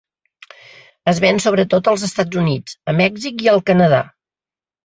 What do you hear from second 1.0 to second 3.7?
Es ven sobretot als Estats Units, a Mèxic i al